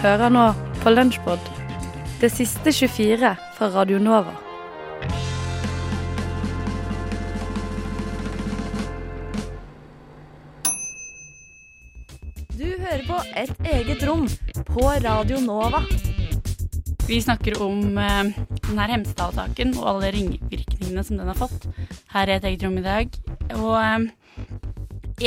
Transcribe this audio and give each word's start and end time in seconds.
Hører 0.00 0.30
nå 0.32 0.42
på 0.80 0.90
Lunsjpod, 0.94 1.48
det 2.22 2.30
siste 2.32 2.72
24 2.72 3.34
fra 3.52 3.66
Radio 3.74 3.98
Nova. 4.00 4.32
Du 12.56 12.64
hører 12.64 13.04
på 13.10 13.18
Et 13.42 13.52
eget 13.74 14.06
rom 14.08 14.24
på 14.70 14.86
Radio 15.04 15.42
Nova. 15.44 15.82
Vi 17.04 17.20
snakker 17.20 17.60
om 17.60 18.00
eh, 18.00 18.32
denne 18.70 18.88
Hemsedal-saken 18.94 19.76
og 19.82 19.88
alle 19.92 20.14
ringvirkningene 20.16 21.04
som 21.04 21.20
den 21.20 21.28
har 21.28 21.36
fått 21.36 21.68
her 22.14 22.24
i 22.24 22.38
et 22.38 22.48
eget 22.48 22.64
rom 22.64 22.80
i 22.80 22.88
dag. 22.88 23.20
Og 23.58 23.76
eh, 23.76 24.08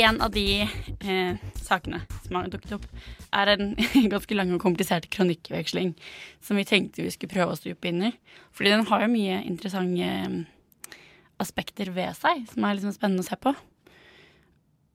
en 0.02 0.20
av 0.20 0.34
de 0.34 0.64
eh, 0.66 1.38
sakene 1.62 2.02
som 2.24 2.40
har 2.40 2.50
dukket 2.50 2.80
opp, 2.80 2.86
er 3.34 3.52
en 3.54 3.74
ganske 4.14 4.36
lang 4.36 4.52
og 4.54 4.62
komplisert 4.62 5.10
kronikkveksling 5.12 5.94
som 6.44 6.58
vi 6.60 6.66
tenkte 6.68 7.04
vi 7.04 7.12
skulle 7.14 7.34
prøve 7.34 7.54
å 7.54 7.60
stupe 7.60 7.90
inn 7.90 8.10
i. 8.10 8.12
Fordi 8.54 8.74
den 8.74 8.86
har 8.90 9.04
jo 9.04 9.12
mye 9.12 9.40
interessante 9.44 10.10
eh, 10.10 10.98
aspekter 11.42 11.90
ved 11.94 12.14
seg 12.18 12.44
som 12.52 12.66
er 12.66 12.78
liksom 12.78 12.94
spennende 12.94 13.24
å 13.24 13.28
se 13.28 13.38
på. 13.40 13.54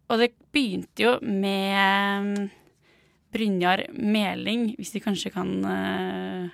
Og 0.09 0.21
det 0.21 0.31
begynte 0.53 1.05
jo 1.05 1.17
med 1.21 2.39
eh, 2.39 2.55
Brynjar 3.33 3.85
Meling, 3.93 4.71
hvis 4.79 4.95
de 4.95 5.03
kanskje 5.03 5.33
kan 5.33 5.51
eh, 5.69 6.47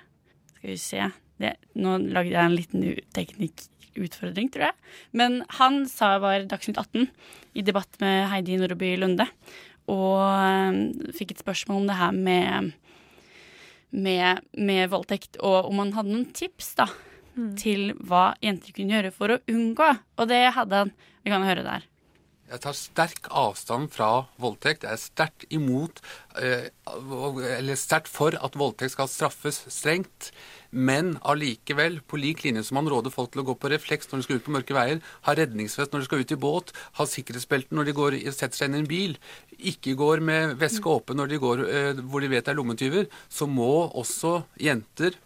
Skal 0.58 0.72
vi 0.72 0.76
se 0.80 1.06
det, 1.40 1.56
Nå 1.76 1.96
lagde 2.04 2.34
jeg 2.34 2.42
en 2.42 2.56
liten 2.56 2.84
teknikkutfordring, 3.16 4.50
tror 4.52 4.68
jeg. 4.68 4.76
Men 5.16 5.42
han 5.58 5.84
sa 5.88 6.16
var 6.22 6.44
Dagsnytt 6.48 6.80
18 6.80 7.08
i 7.56 7.64
debatt 7.64 7.98
med 8.00 8.28
Heidi 8.32 8.56
Nordby 8.60 8.94
Lunde. 9.00 9.28
Og 9.92 10.20
eh, 10.20 11.10
fikk 11.16 11.34
et 11.34 11.42
spørsmål 11.44 11.82
om 11.82 11.90
det 11.90 11.98
her 11.98 12.14
med, 12.14 12.72
med, 13.90 14.46
med 14.58 14.92
voldtekt, 14.92 15.40
og 15.40 15.70
om 15.70 15.82
han 15.84 15.94
hadde 15.96 16.14
noen 16.14 16.30
tips 16.36 16.74
da, 16.78 16.88
til 17.60 17.90
hva 18.08 18.30
jenter 18.44 18.72
kunne 18.72 18.96
gjøre 18.96 19.12
for 19.14 19.34
å 19.34 19.42
unngå. 19.52 19.90
Og 20.16 20.30
det 20.30 20.46
hadde 20.56 20.84
han. 20.84 20.96
Vi 21.26 21.32
kan 21.32 21.44
høre 21.44 21.66
der. 21.66 21.84
Jeg 22.46 22.62
tar 22.62 22.76
sterk 22.78 23.26
avstand 23.34 23.88
fra 23.90 24.28
voldtekt. 24.38 24.84
Jeg 24.86 24.94
er 24.94 25.00
sterkt 25.02 25.46
imot, 25.50 25.98
eh, 26.38 26.68
eller 26.86 27.74
sterkt 27.74 28.06
for 28.06 28.36
at 28.38 28.54
voldtekt 28.54 28.94
skal 28.94 29.08
straffes 29.10 29.64
strengt. 29.66 30.30
Men 30.70 31.16
allikevel, 31.26 32.00
på 32.06 32.20
lik 32.20 32.44
linje 32.44 32.62
som 32.64 32.76
man 32.78 32.90
råder 32.92 33.10
folk 33.10 33.32
til 33.32 33.42
å 33.42 33.46
gå 33.48 33.56
på 33.58 33.70
refleks 33.72 34.06
når 34.10 34.18
de 34.18 34.26
skal 34.26 34.36
ut 34.36 34.44
på 34.46 34.54
mørke 34.54 34.76
veier, 34.76 35.00
ha 35.26 35.34
redningsvest 35.34 35.90
når 35.92 36.04
de 36.04 36.06
skal 36.06 36.22
ut 36.22 36.34
i 36.36 36.38
båt, 36.46 36.72
ha 36.98 37.06
sikkerhetsbelte 37.06 37.74
når 37.74 37.84
de 37.88 37.96
går, 37.96 38.18
setter 38.30 38.54
seg 38.54 38.70
inn 38.70 38.78
i 38.78 38.82
en 38.84 38.90
bil, 38.90 39.16
ikke 39.58 39.96
går 39.98 40.22
med 40.22 40.56
veske 40.60 40.86
åpen 40.86 41.18
når 41.18 41.32
de 41.32 41.40
går 41.42 41.64
eh, 41.66 42.02
hvor 42.04 42.22
de 42.22 42.30
vet 42.30 42.44
det 42.46 42.52
er 42.52 42.60
lommetyver, 42.60 43.10
så 43.28 43.48
må 43.50 43.88
også 43.90 44.44
jenter, 44.60 45.18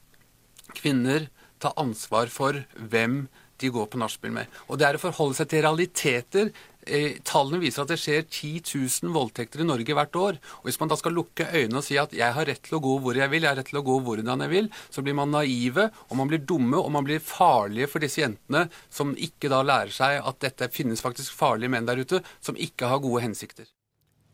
kvinner, 0.72 1.28
ta 1.60 1.74
ansvar 1.76 2.30
for 2.32 2.62
hvem 2.78 3.26
de 3.60 3.70
går 3.72 3.88
på 3.92 4.00
nachspiel 4.00 4.34
med. 4.34 4.50
Og 4.68 4.80
det 4.80 4.88
er 4.88 4.98
å 4.98 5.02
forholde 5.02 5.38
seg 5.38 5.50
til 5.50 5.64
realiteter. 5.66 6.50
Eh, 6.80 7.18
tallene 7.28 7.60
viser 7.60 7.84
at 7.84 7.90
det 7.92 7.98
skjer 8.00 8.22
10 8.24 8.62
000 8.64 9.12
voldtekter 9.12 9.60
i 9.60 9.66
Norge 9.68 9.96
hvert 9.96 10.16
år. 10.16 10.38
Og 10.60 10.68
Hvis 10.68 10.80
man 10.80 10.90
da 10.90 10.96
skal 10.96 11.14
lukke 11.16 11.48
øynene 11.52 11.82
og 11.82 11.86
si 11.86 11.98
at 12.00 12.14
jeg 12.16 12.36
har 12.36 12.48
rett 12.48 12.62
til 12.66 12.78
å 12.78 12.82
gå 12.84 12.96
hvor 13.04 13.18
jeg 13.20 13.32
vil, 13.32 13.44
jeg 13.44 13.52
har 13.52 13.60
rett 13.60 13.68
til 13.72 13.82
å 13.82 13.84
gå 13.86 13.98
hvordan 14.06 14.46
jeg 14.46 14.52
vil, 14.54 14.70
så 14.88 15.04
blir 15.04 15.18
man 15.18 15.34
naive, 15.34 15.90
og 16.08 16.16
man 16.20 16.30
blir 16.30 16.40
dumme, 16.40 16.80
og 16.80 16.88
man 16.94 17.04
blir 17.06 17.20
farlige 17.24 17.90
for 17.92 18.04
disse 18.04 18.24
jentene 18.24 18.66
som 18.88 19.12
ikke 19.12 19.52
da 19.52 19.60
lærer 19.66 19.92
seg 19.94 20.22
at 20.24 20.40
dette 20.40 20.70
finnes 20.72 21.04
faktisk 21.04 21.36
farlige 21.36 21.72
menn 21.72 21.88
der 21.88 22.00
ute 22.00 22.24
som 22.40 22.56
ikke 22.56 22.88
har 22.88 23.04
gode 23.04 23.26
hensikter. 23.28 23.68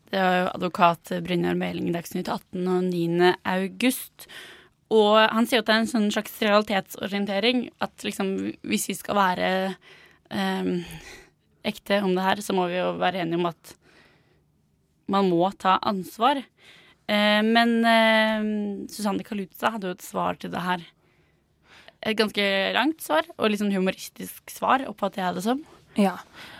Det 0.07 0.21
var 0.23 0.37
jo 0.39 0.51
advokat 0.53 1.17
Brynjar 1.25 1.57
Meling 1.59 1.91
Dagsnytt 1.91 2.29
18 2.31 2.63
og 2.71 2.85
9. 2.87 3.33
august. 3.43 4.29
Og 4.93 5.17
han 5.19 5.47
sier 5.49 5.59
at 5.63 5.67
det 5.67 5.73
er 5.75 5.81
en 5.83 5.89
sånn 5.91 6.11
slags 6.15 6.37
realitetsorientering. 6.43 7.65
At 7.83 8.05
liksom 8.07 8.29
hvis 8.67 8.87
vi 8.91 8.95
skal 8.95 9.17
være 9.19 9.49
eh, 10.31 10.69
ekte 11.67 12.01
om 12.05 12.13
det 12.15 12.23
her, 12.23 12.41
så 12.45 12.55
må 12.55 12.69
vi 12.71 12.79
jo 12.79 12.93
være 13.01 13.23
enige 13.25 13.41
om 13.41 13.49
at 13.51 13.73
man 15.11 15.27
må 15.31 15.49
ta 15.59 15.77
ansvar. 15.87 16.39
Eh, 17.07 17.41
men 17.43 17.75
eh, 17.87 18.47
Susanne 18.91 19.23
Kaluza 19.27 19.73
hadde 19.75 19.91
jo 19.91 19.97
et 19.97 20.07
svar 20.07 20.39
til 20.39 20.51
det 20.55 20.63
her. 20.63 20.83
Et 22.07 22.15
ganske 22.15 22.43
langt 22.75 23.01
svar, 23.03 23.25
og 23.37 23.49
litt 23.51 23.59
sånn 23.59 23.73
humoristisk 23.73 24.51
svar, 24.53 24.83
oppfatter 24.87 25.23
jeg 25.25 25.37
det 25.39 25.43
som. 25.47 25.63
Ja. 25.97 26.17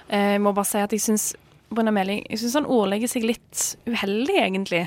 Eh, 0.10 0.34
Jeg 0.36 0.42
må 0.44 0.52
bare 0.58 0.68
si 0.68 0.80
at 0.82 0.96
jeg 0.96 1.04
syns 1.04 1.28
Bruna 1.70 1.92
Meling 1.92 2.24
Jeg 2.32 2.40
syns 2.42 2.56
han 2.58 2.66
ordlegger 2.72 3.12
seg 3.12 3.26
litt 3.28 3.64
uheldig, 3.86 4.38
egentlig. 4.42 4.86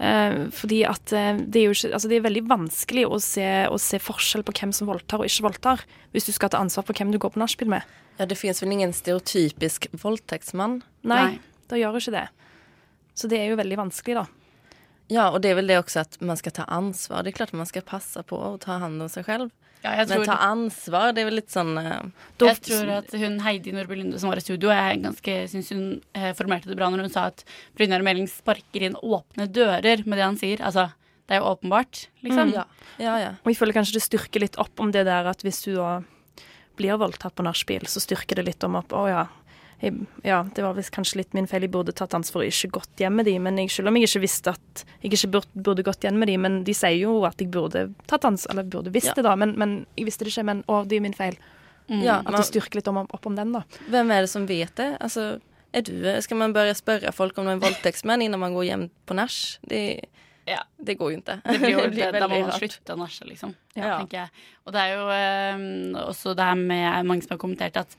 Eh, 0.00 0.46
fordi 0.56 0.80
at 0.88 1.12
eh, 1.12 1.36
det 1.36 1.60
er 1.60 1.66
jo 1.68 1.74
ikke 1.76 1.90
Altså, 1.92 2.08
det 2.08 2.16
er 2.16 2.24
veldig 2.24 2.42
vanskelig 2.48 3.02
å 3.04 3.18
se, 3.20 3.48
å 3.68 3.76
se 3.76 4.00
forskjell 4.00 4.44
på 4.48 4.54
hvem 4.56 4.72
som 4.72 4.88
voldtar 4.88 5.20
og 5.20 5.28
ikke 5.28 5.44
voldtar, 5.44 5.84
hvis 6.14 6.30
du 6.30 6.32
skal 6.32 6.52
ta 6.54 6.62
ansvar 6.62 6.86
for 6.88 6.96
hvem 6.96 7.12
du 7.12 7.18
går 7.20 7.34
på 7.34 7.42
nachspiel 7.42 7.68
med. 7.68 7.84
Ja, 8.16 8.24
det 8.28 8.38
finnes 8.40 8.62
vel 8.62 8.72
ingen 8.72 8.94
stereotypisk 8.96 9.90
voldtektsmann? 10.00 10.80
Nei, 11.04 11.20
Nei. 11.34 11.64
det 11.68 11.82
gjør 11.82 12.00
ikke 12.00 12.16
det. 12.16 12.26
Så 13.16 13.28
det 13.28 13.42
er 13.42 13.52
jo 13.52 13.60
veldig 13.60 13.80
vanskelig, 13.82 14.22
da. 14.22 14.39
Ja, 15.10 15.30
och 15.30 15.40
det 15.40 15.48
är 15.48 15.54
väl 15.54 15.66
det 15.66 15.78
också 15.78 16.00
att 16.00 16.20
man 16.20 16.36
ska 16.36 16.50
ta 16.50 16.62
ansvar. 16.62 17.22
Det 17.22 17.30
är 17.30 17.32
klart 17.32 17.48
att 17.48 17.58
man 17.58 17.66
ska 17.66 17.80
passa 17.80 18.22
på 18.22 18.36
å 18.36 18.58
ta 18.58 18.72
hand 18.72 19.02
om 19.02 19.08
sig 19.08 19.24
själv. 19.24 19.50
Ja, 19.82 19.94
jeg 19.96 20.08
Men 20.08 20.26
ta 20.28 20.36
ansvar, 20.44 21.14
det 21.16 21.22
er 21.22 21.28
vel 21.30 21.38
litt 21.40 21.50
sånn 21.50 21.72
uh, 21.80 22.02
Jeg 22.42 22.60
tror 22.66 22.90
at 22.98 23.14
hun 23.16 23.38
Heidi 23.40 23.72
Nordby 23.72 23.96
Lunde 23.96 24.20
som 24.20 24.28
var 24.28 24.36
i 24.36 24.44
studio, 24.44 24.68
jeg 24.76 25.00
ganske 25.00 25.36
syns 25.48 25.70
hun 25.72 25.84
eh, 26.12 26.34
formerte 26.36 26.68
det 26.68 26.76
bra 26.76 26.90
når 26.92 27.06
hun 27.06 27.14
sa 27.14 27.30
at 27.30 27.42
Brynjar 27.78 28.04
Meling 28.04 28.28
sparker 28.28 28.84
inn 28.84 28.98
åpne 29.00 29.48
dører 29.48 30.04
med 30.04 30.20
det 30.20 30.26
han 30.26 30.38
sier. 30.40 30.60
Altså, 30.60 30.90
det 31.24 31.38
er 31.38 31.40
jo 31.40 31.48
åpenbart, 31.54 32.04
liksom. 32.26 32.52
Ja, 32.52 32.66
ja, 33.00 33.16
ja. 33.22 33.32
Og 33.40 33.54
jeg 33.54 33.60
føler 33.62 33.78
kanskje 33.78 33.96
det 33.96 34.04
styrker 34.04 34.44
litt 34.44 34.60
opp 34.60 34.84
om 34.84 34.92
det 34.92 35.06
der 35.08 35.32
at 35.32 35.42
hvis 35.46 35.64
du 35.64 35.72
da 35.78 36.02
blir 36.76 37.00
voldtatt 37.00 37.34
på 37.36 37.44
nachspiel, 37.46 37.88
så 37.88 38.04
styrker 38.04 38.40
det 38.40 38.46
litt 38.50 38.68
om 38.68 38.76
opp 38.78 38.92
Å 38.96 39.04
ja. 39.08 39.24
Jeg, 39.80 39.94
ja, 40.26 40.42
det 40.54 40.60
var 40.64 40.74
visst 40.76 40.92
kanskje 40.92 41.22
litt 41.22 41.32
min 41.36 41.46
feil. 41.48 41.62
Jeg 41.64 41.72
burde 41.72 41.94
tatt 41.96 42.12
ansvar 42.16 42.42
og 42.44 42.50
ikke 42.52 42.68
gått 42.80 43.00
hjem 43.00 43.14
med 43.16 43.24
de, 43.30 43.38
men 43.40 43.56
jeg, 43.62 43.70
selv 43.72 43.88
om 43.88 43.96
jeg 43.96 44.08
ikke 44.10 44.20
visste 44.26 44.52
at 44.52 44.82
jeg 45.00 45.12
ikke 45.12 45.30
burde, 45.38 45.62
burde 45.68 45.84
gått 45.86 46.04
hjem 46.04 46.18
med 46.20 46.28
de, 46.28 46.36
men 46.38 46.58
de 46.66 46.74
sier 46.76 46.98
jo 47.00 47.14
at 47.24 47.40
jeg 47.40 47.48
burde 47.54 47.86
tatt 48.10 48.26
ansvar, 48.28 48.52
eller 48.58 48.68
burde 48.68 48.92
visst 48.92 49.12
Ja. 49.12 49.16
det, 49.16 49.24
da, 49.24 49.36
men, 49.40 49.54
men 49.56 49.86
jeg 49.96 50.10
visste 50.10 50.26
det 50.28 50.34
ikke. 50.34 50.44
Men 50.50 50.64
å, 50.68 50.82
det 50.84 50.98
er 51.00 51.06
min 51.06 51.16
feil. 51.16 51.38
ja 51.88 52.20
At 52.20 52.28
du 52.28 52.36
det 52.36 52.46
styrker 52.50 52.78
litt 52.82 52.88
om, 52.92 52.98
opp 53.08 53.26
om 53.26 53.36
den, 53.36 53.52
da. 53.56 53.64
Hvem 53.88 54.10
er 54.14 54.20
det 54.26 54.30
som 54.30 54.44
vet 54.46 54.74
det? 54.76 54.90
Altså, 55.00 55.40
er 55.72 55.82
du, 55.86 55.96
Skal 56.22 56.36
man 56.36 56.52
bare 56.52 56.74
spørre 56.74 57.12
folk 57.12 57.38
om 57.38 57.46
de 57.46 57.52
är 57.56 57.62
våldtäktsmän 57.64 58.22
innan 58.22 58.40
man 58.40 58.54
går 58.54 58.64
hjem 58.64 58.88
på 59.06 59.14
nach? 59.14 59.58
Det, 59.62 60.04
Ja. 60.46 60.64
det 60.76 60.94
går 60.94 61.10
ju 61.10 61.16
inte. 61.16 61.40
Det 61.44 61.58
blir 61.58 61.70
jo 61.70 61.88
blir 61.94 62.12
da 62.12 62.28
må 62.28 62.40
man 62.40 62.52
slutte 62.52 62.92
å 62.92 62.96
nasje, 62.98 63.24
liksom. 63.28 63.54
Ja. 63.74 63.98
tenker 63.98 64.18
jeg. 64.18 64.30
Og 64.66 64.72
det 64.72 64.80
er 64.80 64.94
jo 64.96 65.04
um, 65.56 65.94
også 66.08 66.34
det 66.34 66.44
her 66.44 66.54
med 66.58 67.06
mange 67.06 67.22
som 67.22 67.36
har 67.36 67.38
kommentert 67.38 67.76
at 67.76 67.96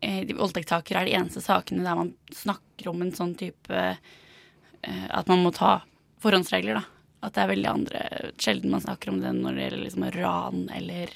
voldtektssaker 0.00 0.96
er 0.96 1.08
de 1.08 1.16
eneste 1.18 1.42
sakene 1.44 1.84
der 1.84 1.98
man 1.98 2.14
snakker 2.34 2.90
om 2.92 3.02
en 3.04 3.12
sånn 3.16 3.34
type 3.38 3.74
eh, 3.76 5.06
At 5.10 5.28
man 5.28 5.42
må 5.44 5.52
ta 5.52 5.80
forhåndsregler, 6.20 6.80
da. 6.80 6.84
At 7.26 7.36
det 7.36 7.42
er 7.42 7.50
veldig 7.52 7.68
andre 7.68 8.04
Sjelden 8.40 8.72
man 8.72 8.84
snakker 8.84 9.12
om 9.12 9.20
det 9.20 9.34
når 9.36 9.56
det 9.56 9.66
gjelder 9.66 9.84
liksom 9.84 10.06
ran 10.16 10.62
eller 10.76 11.12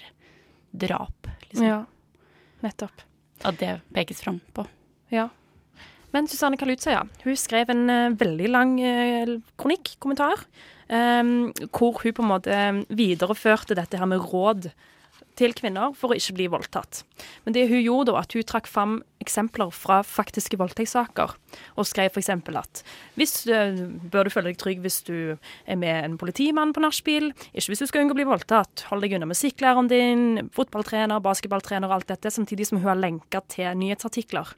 drap. 0.74 1.30
Liksom. 1.48 1.66
Ja, 1.66 1.80
nettopp. 2.64 3.04
At 3.46 3.58
det 3.60 3.78
pekes 3.94 4.20
fram 4.24 4.40
på. 4.56 4.66
Ja. 5.14 5.28
Men 6.14 6.28
Susanne 6.30 6.58
Kalutsøya 6.58 7.00
ja. 7.00 7.04
Hun 7.24 7.38
skrev 7.38 7.70
en 7.72 7.84
uh, 7.90 8.14
veldig 8.18 8.50
lang 8.50 8.76
uh, 8.78 9.36
kronikk, 9.60 9.94
kommentar, 10.02 10.44
um, 10.88 11.52
hvor 11.74 12.02
hun 12.02 12.14
på 12.14 12.24
en 12.24 12.30
måte 12.30 12.58
videreførte 12.94 13.76
dette 13.78 13.98
her 13.98 14.10
med 14.10 14.22
råd 14.22 14.70
til 15.38 15.54
kvinner 15.56 15.94
for 15.98 16.12
å 16.12 16.18
ikke 16.18 16.36
bli 16.36 16.46
voldtatt. 16.52 17.02
Men 17.44 17.56
det 17.56 17.66
hun 17.70 17.80
gjorde 17.80 18.12
da, 18.12 18.22
at 18.22 18.34
hun 18.36 18.46
trakk 18.46 18.68
fram 18.70 18.98
eksempler 19.24 19.72
fra 19.74 20.00
faktiske 20.06 20.58
voldtektssaker, 20.60 21.34
og 21.78 21.88
skrev 21.88 22.12
f.eks. 22.12 22.30
at 22.30 22.82
hvis 23.18 23.34
eh, 23.48 23.80
bør 24.12 24.28
du 24.28 24.34
føle 24.34 24.52
deg 24.52 24.60
trygg 24.60 24.82
hvis 24.84 25.00
du 25.06 25.16
er 25.34 25.80
med 25.80 25.96
en 26.04 26.18
politimann 26.20 26.74
på 26.76 26.84
nachspiel, 26.84 27.32
ikke 27.52 27.72
hvis 27.72 27.84
du 27.84 27.88
skal 27.90 28.04
unngå 28.04 28.16
å 28.16 28.20
bli 28.20 28.28
voldtatt, 28.28 28.86
hold 28.90 29.06
deg 29.06 29.16
unna 29.16 29.30
musikklæreren 29.30 29.90
din, 29.90 30.24
fotballtrener, 30.54 31.22
basketballtrener 31.24 31.90
og 31.90 31.98
alt 31.98 32.12
dette, 32.14 32.32
samtidig 32.34 32.68
som 32.70 32.82
hun 32.82 32.92
har 32.92 33.00
lenka 33.00 33.42
til 33.52 33.72
nyhetsartikler. 33.80 34.54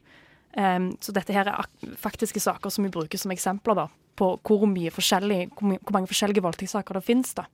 Um, 0.57 0.95
så 1.03 1.13
dette 1.13 1.35
her 1.35 1.49
er 1.51 1.67
faktiske 2.01 2.41
saker 2.41 2.71
som 2.73 2.87
vi 2.87 2.93
bruker 2.93 3.19
som 3.21 3.33
eksempler 3.33 3.77
da, 3.77 3.87
på 4.17 4.31
hvor, 4.41 4.65
mye 4.69 4.89
forskjellig, 4.93 5.51
hvor 5.59 5.93
mange 5.93 6.09
forskjellige 6.09 6.43
voldtektssaker 6.45 6.97
det 6.97 7.05
finnes. 7.05 7.35
da. 7.37 7.45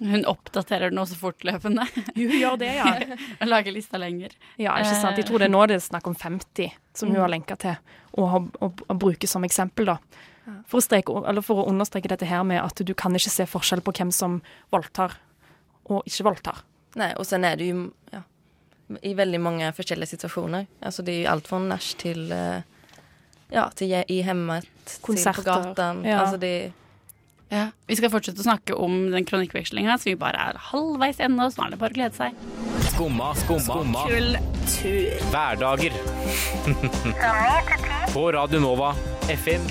Hun 0.00 0.24
oppdaterer 0.26 0.90
den 0.90 0.98
også 0.98 1.16
fortløpende. 1.20 1.84
Hun 2.16 2.32
gjør 2.34 2.56
det, 2.58 2.70
ja. 2.76 2.92
og 3.40 3.46
lager 3.48 3.72
lista 3.72 3.98
lenger. 4.00 4.32
ja 4.58 4.74
ikke 4.80 4.94
sant? 5.00 5.16
Jeg 5.20 5.26
tror 5.28 5.38
det 5.38 5.46
er 5.48 5.54
nå 5.54 5.66
det 5.70 5.76
er 5.78 5.84
snakk 5.86 6.06
om 6.10 6.16
50 6.18 6.72
som 6.94 7.08
hun 7.12 7.20
har 7.22 7.28
lenka 7.30 7.56
til, 7.56 7.76
og, 8.18 8.28
har- 8.30 8.50
og, 8.60 8.82
og 8.88 8.98
bruker 8.98 9.28
som 9.30 9.44
eksempel. 9.46 9.86
da. 9.86 9.98
For 10.68 10.78
å, 10.78 10.84
streke, 10.84 11.14
eller 11.26 11.40
for 11.42 11.62
å 11.62 11.68
understreke 11.70 12.08
dette 12.10 12.26
her 12.28 12.42
med 12.44 12.60
at 12.60 12.82
du 12.84 12.92
kan 12.94 13.14
ikke 13.16 13.30
se 13.32 13.46
forskjell 13.48 13.80
på 13.86 13.94
hvem 13.96 14.10
som 14.12 14.40
voldtar 14.74 15.14
og 15.88 16.02
ikke 16.10 16.26
voldtar. 16.26 16.60
Nei, 17.00 17.12
og 17.18 17.24
sen 17.26 17.44
er 17.48 17.56
det 17.56 17.70
jo 17.70 17.86
ja, 18.12 18.20
i 19.02 19.14
veldig 19.16 19.40
mange 19.40 19.70
forskjellige 19.74 20.12
situasjoner. 20.14 20.66
Altså 20.84 21.02
det 21.06 21.14
er 21.14 21.22
jo 21.24 21.30
alt 21.32 21.48
fra 21.48 21.58
nach 21.64 21.88
till, 21.98 22.26
eh, 22.32 22.60
ja, 23.54 23.68
til 23.78 23.94
i 24.08 24.20
hemmet, 24.26 24.68
Konserter. 25.02 25.40
til 25.40 25.44
på 25.44 25.50
gatan. 25.72 26.04
ja. 26.04 26.20
Altså 26.22 26.36
det, 26.40 26.52
Ja, 27.54 27.68
Vi 27.86 27.94
skal 27.94 28.10
fortsette 28.10 28.42
å 28.42 28.46
snakke 28.48 28.74
om 28.74 29.12
den 29.12 29.26
kronikkvekslinga, 29.28 29.94
så 30.00 30.10
vi 30.10 30.16
bare 30.18 30.40
er 30.50 30.58
halvveis 30.72 31.20
ennå. 31.22 31.46
Så 31.52 31.60
nå 31.60 31.68
er 31.68 31.74
det 31.76 31.80
bare 31.82 31.94
å 31.94 31.98
glede 32.00 32.18
seg. 32.18 32.40
Skumma, 32.90 33.30
skumma, 33.38 34.06
Hverdager. 35.30 35.94
På 38.14 38.26
Radio 38.34 38.64
Nova, 38.64 38.94
FM 39.30 39.70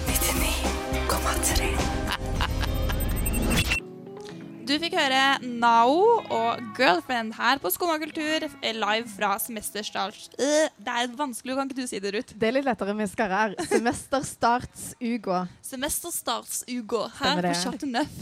Du 4.74 4.80
fikk 4.82 4.96
høre 4.98 5.38
Nao 5.46 5.98
og 6.34 6.62
Girlfriend 6.74 7.36
her 7.38 7.60
på 7.62 7.70
Skumma 7.70 8.00
kultur 8.02 8.42
live 8.74 9.06
fra 9.12 9.36
Semesterstart. 9.38 10.32
Øh, 10.42 10.66
Det 10.82 10.96
er 10.98 11.12
vanskelig, 11.14 11.54
kan 11.60 11.70
ikke 11.70 11.78
du 11.78 11.86
si 11.92 12.00
det, 12.02 12.10
Ruth? 12.16 12.34
Det 12.34 12.48
er 12.48 12.56
litt 12.56 12.66
lettere 12.66 12.96
med 12.98 13.06
Semesterstarts-Ugo. 13.14 13.62
Semesterstartsuka. 13.70 15.44
Semesterstartsuka 15.62 17.04
her 17.20 17.46
på. 17.46 17.54
Chateau 17.62 17.92
Neuf. 17.94 18.18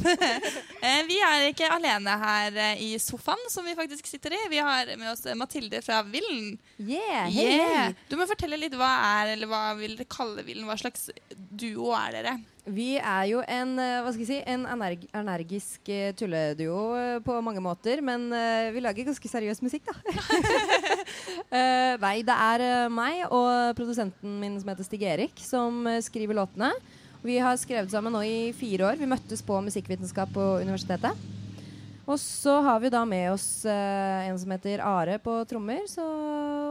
Eh, 0.84 1.00
vi 1.08 1.22
er 1.24 1.48
ikke 1.54 1.72
alene 1.72 2.20
her 2.26 2.60
eh, 2.68 2.84
i 2.84 2.92
sofaen, 3.00 3.48
som 3.48 3.64
vi 3.64 3.78
faktisk 3.80 4.12
sitter 4.12 4.36
i. 4.36 4.44
Vi 4.52 4.60
har 4.60 4.92
med 4.98 5.08
oss 5.14 5.24
eh, 5.24 5.40
Mathilde 5.40 5.80
fra 5.88 6.04
Villen. 6.04 6.58
Yeah, 6.76 7.32
Yeah. 7.32 7.96
Du 8.12 8.20
må 8.20 8.28
fortelle 8.28 8.60
litt 8.60 8.76
hva 8.76 8.92
er, 9.22 9.38
eller 9.38 9.48
hva 9.48 9.70
vil 9.80 9.96
dere 9.96 10.12
kalle 10.12 10.44
Villen? 10.44 10.68
Hva 10.68 10.76
slags 10.84 11.08
duo 11.32 11.96
er 11.96 12.20
dere? 12.20 12.36
Vi 12.70 12.94
er 13.00 13.24
jo 13.26 13.40
en, 13.50 13.72
eh, 13.82 14.00
hva 14.06 14.12
skal 14.14 14.22
jeg 14.22 14.30
si, 14.30 14.40
en 14.46 14.68
energ 14.70 15.08
energisk 15.18 15.90
eh, 15.90 16.12
tulleduo 16.14 16.94
eh, 16.94 17.18
på 17.26 17.40
mange 17.42 17.62
måter, 17.64 18.04
men 18.06 18.28
vi 18.76 18.84
lager 18.84 19.08
ganske 19.08 19.32
seriøs 19.32 19.64
musikk, 19.66 19.90
da. 19.90 19.96
Nei, 22.04 22.22
det 22.22 22.36
er 22.36 22.92
meg 22.94 23.24
og 23.34 23.74
produsenten 23.78 24.38
min 24.40 24.60
som 24.62 24.70
heter 24.70 24.86
Stig 24.86 25.02
Erik, 25.10 25.42
som 25.42 25.90
skriver 26.06 26.38
låtene. 26.38 26.70
Vi 27.26 27.40
har 27.42 27.58
skrevet 27.58 27.92
sammen 27.94 28.14
nå 28.14 28.22
i 28.26 28.54
fire 28.58 28.92
år. 28.92 29.02
Vi 29.02 29.10
møttes 29.10 29.42
på 29.46 29.58
musikkvitenskap 29.66 30.30
på 30.34 30.48
universitetet. 30.62 31.18
Og 32.06 32.18
så 32.22 32.60
har 32.66 32.80
vi 32.82 32.94
da 32.94 33.02
med 33.06 33.34
oss 33.34 33.64
en 33.66 34.38
som 34.42 34.54
heter 34.54 34.82
Are 34.86 35.18
på 35.22 35.36
trommer. 35.50 35.86
Så 35.90 36.06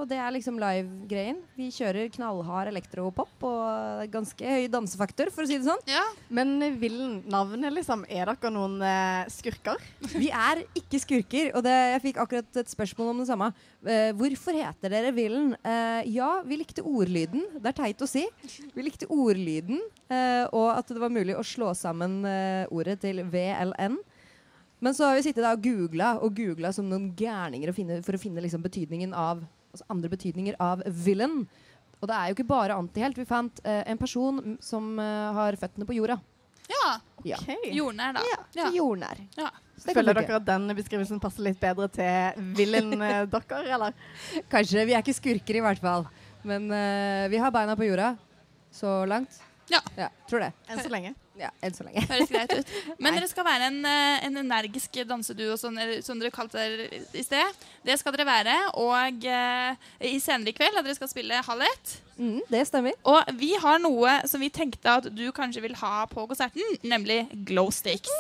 det 0.09 0.19
er 0.21 0.33
liksom 0.35 0.59
live-greien. 0.61 1.39
Vi 1.59 1.69
kjører 1.75 2.11
knallhard 2.15 2.71
elektropop 2.71 3.45
og 3.47 4.05
ganske 4.13 4.53
høy 4.55 4.67
dansefaktor, 4.73 5.31
for 5.35 5.45
å 5.45 5.49
si 5.51 5.59
det 5.59 5.69
sånn. 5.69 5.83
Ja. 5.91 6.03
Men 6.33 6.57
Villen, 6.81 7.21
navnet, 7.31 7.73
liksom. 7.77 8.05
Er 8.09 8.31
dere 8.31 8.53
noen 8.55 8.79
eh, 8.85 9.31
skurker? 9.33 9.81
Vi 10.13 10.31
er 10.35 10.63
ikke 10.79 11.01
skurker, 11.03 11.51
og 11.59 11.65
det, 11.67 11.75
jeg 11.95 12.05
fikk 12.09 12.23
akkurat 12.25 12.61
et 12.63 12.73
spørsmål 12.73 13.13
om 13.15 13.23
det 13.23 13.29
samme. 13.31 13.51
Eh, 13.85 14.11
hvorfor 14.19 14.57
heter 14.57 14.95
dere 14.97 15.15
Villen? 15.17 15.55
Eh, 15.61 16.13
ja, 16.15 16.31
vi 16.47 16.61
likte 16.61 16.85
ordlyden. 16.87 17.47
Det 17.59 17.73
er 17.73 17.79
teit 17.83 18.05
å 18.05 18.11
si. 18.11 18.27
Vi 18.75 18.87
likte 18.87 19.09
ordlyden, 19.11 19.83
eh, 20.11 20.47
og 20.49 20.73
at 20.77 20.91
det 20.91 21.03
var 21.03 21.13
mulig 21.13 21.37
å 21.39 21.47
slå 21.47 21.75
sammen 21.79 22.21
eh, 22.29 22.65
ordet 22.73 23.01
til 23.05 23.25
VLN. 23.29 24.01
Men 24.81 24.97
så 24.97 25.11
har 25.11 25.19
vi 25.19 25.25
sittet 25.27 25.45
da 25.45 25.53
og 25.53 25.65
googla 25.65 26.15
og 26.25 26.37
googla 26.37 26.73
som 26.73 26.87
noen 26.89 27.11
gærninger 27.17 27.73
for 28.01 28.17
å 28.17 28.21
finne 28.21 28.41
liksom 28.41 28.63
betydningen 28.65 29.13
av 29.13 29.43
altså 29.71 29.87
andre 29.93 30.11
betydninger 30.13 30.59
av 30.61 30.83
villain. 31.05 31.45
Og 32.01 32.09
det 32.09 32.17
er 32.17 32.31
jo 32.31 32.37
ikke 32.39 32.49
bare 32.49 32.77
antihelt. 32.81 33.19
Vi 33.21 33.27
fant 33.29 33.61
eh, 33.65 33.83
en 33.93 33.99
person 34.01 34.57
som 34.65 34.93
eh, 34.99 35.33
har 35.37 35.59
føttene 35.61 35.87
på 35.89 35.97
jorda. 35.99 36.17
Ja. 36.71 36.93
Ja. 37.27 37.37
Jordnær, 37.75 38.15
da. 38.17 38.23
Ja, 38.57 38.69
Jordnær. 38.73 39.19
Ja. 39.37 39.51
Så 39.77 39.89
det 39.89 39.95
kan 39.95 40.03
Føler 40.03 40.15
funke. 40.15 40.29
dere 40.29 40.39
at 40.41 40.47
den 40.49 40.77
beskrivelsen 40.79 41.21
passer 41.21 41.45
litt 41.45 41.61
bedre 41.61 41.89
til 41.93 42.41
Villen 42.57 42.95
eh, 43.03 43.23
dere, 43.35 43.61
eller? 43.77 43.97
Kanskje. 44.53 44.87
Vi 44.89 44.95
er 44.97 45.03
ikke 45.05 45.17
skurker, 45.17 45.59
i 45.61 45.65
hvert 45.65 45.83
fall. 45.83 46.07
Men 46.47 46.71
eh, 46.73 47.27
vi 47.33 47.41
har 47.43 47.53
beina 47.53 47.77
på 47.77 47.89
jorda 47.89 48.15
så 48.73 49.01
langt. 49.11 49.41
Ja. 49.71 49.83
Tror 50.31 50.43
det. 50.47 50.53
Enn 50.71 50.81
så 50.83 50.91
lenge. 50.91 51.13
Ja, 51.41 51.49
Enn 51.65 51.73
så 51.73 51.87
lenge. 51.87 52.03
Høres 52.11 52.29
greit 52.29 52.53
ut. 52.53 52.73
Men 53.03 53.15
Nei. 53.15 53.21
dere 53.21 53.31
skal 53.31 53.47
være 53.47 53.71
en, 53.71 53.81
eh, 53.89 54.27
en 54.29 54.43
energisk 54.43 55.01
danseduo, 55.09 55.57
som 55.57 55.77
dere 55.77 56.33
kalte 56.35 56.61
dere 56.61 57.01
i 57.17 57.25
sted. 57.25 57.65
Det 57.87 57.97
skal 58.01 58.17
dere 58.17 58.29
være. 58.29 58.57
Og 58.83 59.25
uh, 59.25 59.89
i 60.05 60.19
senere 60.21 60.53
i 60.53 60.57
kveld 60.57 60.77
dere 60.83 60.99
skal 60.99 61.11
spille 61.11 61.41
halv 61.47 61.65
ett. 61.65 61.97
Mm, 62.21 62.41
det 62.53 62.67
stemmer. 62.69 62.97
Og 63.09 63.33
vi 63.41 63.55
har 63.63 63.81
noe 63.81 64.19
som 64.29 64.43
vi 64.45 64.53
tenkte 64.53 64.99
at 65.01 65.09
du 65.09 65.31
kanskje 65.37 65.65
vil 65.65 65.79
ha 65.81 66.05
på 66.11 66.29
konserten, 66.29 66.77
nemlig 66.85 67.23
glow 67.49 67.73
sticks. 67.73 68.13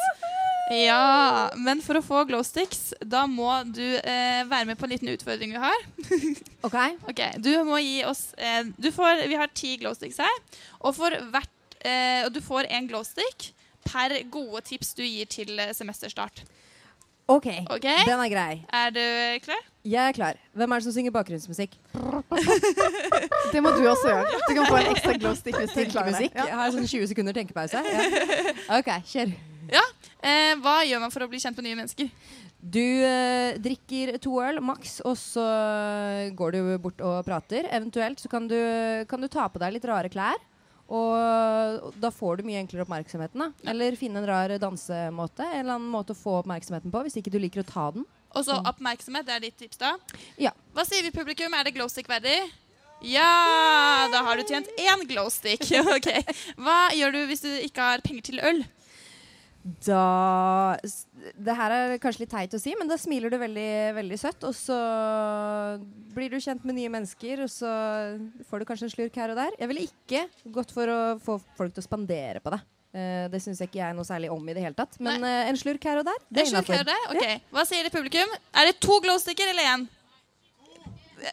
Ja, 0.70 1.50
men 1.58 1.81
for 1.82 1.99
å 1.99 2.05
få 2.05 2.22
glow 2.28 2.44
sticks, 2.46 2.93
da 3.02 3.25
må 3.26 3.49
du 3.67 3.82
eh, 3.82 4.43
være 4.46 4.69
med 4.69 4.78
på 4.78 4.87
en 4.87 4.93
liten 4.94 5.11
utfordring 5.11 5.56
vi 5.56 5.62
har. 5.64 5.87
OK. 6.67 6.76
okay 7.11 7.40
Du 7.43 7.50
må 7.67 7.81
gi 7.82 8.05
oss 8.06 8.28
eh, 8.38 8.62
du 8.78 8.93
får, 8.94 9.25
Vi 9.26 9.38
har 9.40 9.50
ti 9.50 9.75
glow 9.82 9.96
sticks 9.99 10.20
her. 10.22 10.37
Og, 10.78 10.94
for 10.94 11.17
hvert, 11.34 11.50
eh, 11.85 12.23
og 12.27 12.32
du 12.35 12.41
får 12.44 12.69
en 12.71 12.88
glowstick 12.91 13.50
per 13.87 14.15
gode 14.31 14.62
tips 14.69 14.94
du 14.99 15.05
gir 15.05 15.29
til 15.31 15.59
eh, 15.59 15.73
semesterstart. 15.77 16.44
ok, 17.31 17.47
okay? 17.71 18.05
Den 18.06 18.21
er 18.21 18.31
grei. 18.32 18.65
Er 18.73 18.91
du 18.91 19.05
klar? 19.44 19.62
Jeg 19.85 20.09
er 20.09 20.12
klar. 20.12 20.41
Hvem 20.53 20.73
er 20.73 20.81
det 20.81 20.85
som 20.85 20.93
synger 20.93 21.15
bakgrunnsmusikk? 21.15 21.77
Det 23.53 23.62
må 23.62 23.71
du 23.71 23.87
også 23.88 24.11
gjøre. 24.11 24.41
Du 24.49 24.55
kan 24.55 24.67
få 24.67 24.77
en 24.77 24.91
ekstra 24.91 25.15
glowstick 25.17 25.56
hvis 25.56 25.73
du 25.73 25.85
klarer 25.91 26.19
det. 26.19 26.29
Ja. 26.35 26.50
Jeg 26.50 26.59
har 26.59 26.75
sånn 26.75 26.91
20 26.91 27.09
sekunder 27.15 27.37
tenkepause. 27.37 27.81
Ja. 27.81 28.05
OK, 28.79 28.91
kjør. 29.09 29.32
Eh, 30.21 30.53
hva 30.61 30.81
gjør 30.85 31.00
man 31.00 31.12
for 31.15 31.25
å 31.25 31.31
bli 31.31 31.41
kjent 31.41 31.56
med 31.56 31.71
nye 31.71 31.79
mennesker? 31.79 32.11
Du 32.61 32.82
eh, 32.82 33.56
drikker 33.62 34.19
to 34.21 34.35
øl 34.44 34.61
maks, 34.61 34.99
og 35.09 35.17
så 35.17 35.47
går 36.37 36.56
du 36.56 36.60
bort 36.82 37.01
og 37.01 37.22
prater. 37.25 37.70
Eventuelt 37.72 38.20
så 38.20 38.29
kan 38.29 38.51
du, 38.51 38.58
kan 39.08 39.22
du 39.22 39.31
ta 39.32 39.49
på 39.49 39.63
deg 39.63 39.79
litt 39.79 39.89
rare 39.89 40.13
klær. 40.13 40.37
Og 40.91 41.93
da 42.03 42.11
får 42.11 42.41
du 42.41 42.49
mye 42.49 42.59
enklere 42.59 42.82
oppmerksomheten. 42.82 43.39
da 43.39 43.70
Eller 43.70 43.99
finne 43.99 44.19
en 44.19 44.27
rar 44.27 44.55
dansemåte. 44.59 45.47
En 45.47 45.61
eller 45.63 45.77
annen 45.79 45.93
måte 45.93 46.17
å 46.17 46.19
få 46.19 46.41
oppmerksomheten 46.41 46.91
på 46.91 47.05
hvis 47.06 47.20
ikke 47.20 47.31
du 47.31 47.39
liker 47.39 47.63
å 47.63 47.69
ta 47.69 47.91
den. 47.94 48.06
Og 48.35 48.47
så 48.47 48.56
oppmerksomhet, 48.67 49.27
det 49.27 49.37
er 49.37 49.44
ditt 49.47 49.56
tips, 49.59 49.79
da. 49.81 49.97
Ja. 50.39 50.53
Hva 50.75 50.85
sier 50.87 51.03
vi 51.03 51.11
publikum? 51.15 51.55
Er 51.55 51.67
det 51.67 51.75
glowstick 51.75 52.11
verdig? 52.11 52.37
Ja! 53.06 54.09
Da 54.13 54.23
har 54.27 54.39
du 54.39 54.44
tjent 54.47 54.70
én 54.79 55.06
glowstick. 55.09 55.65
ok. 55.97 56.11
Hva 56.61 56.79
gjør 56.94 57.17
du 57.17 57.20
hvis 57.31 57.43
du 57.47 57.51
ikke 57.63 57.87
har 57.93 58.05
penger 58.06 58.31
til 58.31 58.43
øl? 58.44 58.63
Da 59.60 60.76
Det 60.81 61.55
her 61.56 61.72
er 61.74 61.98
kanskje 62.00 62.22
litt 62.24 62.32
teit 62.32 62.55
å 62.56 62.60
si, 62.60 62.72
men 62.81 62.88
da 62.88 62.96
smiler 63.00 63.32
du 63.32 63.36
veldig, 63.40 63.70
veldig 63.98 64.19
søtt. 64.20 64.44
Og 64.48 64.55
så 64.56 64.76
blir 66.14 66.32
du 66.32 66.40
kjent 66.40 66.64
med 66.64 66.79
nye 66.79 66.93
mennesker, 66.93 67.44
og 67.44 67.52
så 67.52 67.70
får 68.48 68.62
du 68.62 68.69
kanskje 68.69 68.88
en 68.88 68.94
slurk 68.94 69.20
her 69.20 69.34
og 69.34 69.40
der. 69.40 69.56
Jeg 69.60 69.70
ville 69.70 69.84
ikke 69.90 70.24
gått 70.55 70.72
for 70.76 70.88
å 70.88 71.00
få 71.20 71.36
folk 71.58 71.76
til 71.76 71.84
å 71.84 71.88
spandere 71.90 72.40
på 72.40 72.55
deg. 72.55 72.64
Uh, 72.90 73.29
det 73.31 73.38
syns 73.44 73.60
jeg 73.62 73.69
ikke 73.70 73.79
jeg 73.79 73.93
er 73.93 73.94
noe 73.94 74.08
særlig 74.08 74.32
om 74.34 74.48
i 74.50 74.55
det 74.56 74.64
hele 74.64 74.74
tatt. 74.74 74.96
Men 74.98 75.22
uh, 75.22 75.44
en 75.46 75.58
slurk 75.60 75.84
her 75.86 76.00
og 76.00 76.08
der, 76.08 76.24
det 76.26 76.43
er 76.43 76.50
innafor. 76.50 76.88
Okay. 77.12 77.36
Hva 77.55 77.62
sier 77.69 77.86
det 77.86 77.93
publikum? 77.94 78.32
Er 78.56 78.67
det 78.67 78.81
to 78.82 78.96
glowsticker 79.05 79.52
eller 79.52 79.69
én? 79.76 79.86